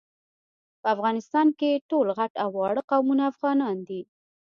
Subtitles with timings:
[0.81, 4.01] په افغانستان کي ټول غټ او واړه قومونه افغانان دي